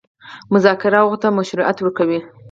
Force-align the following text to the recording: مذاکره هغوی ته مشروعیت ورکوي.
مذاکره 0.53 0.97
هغوی 1.01 1.17
ته 1.23 1.27
مشروعیت 1.37 1.77
ورکوي. 1.79 2.19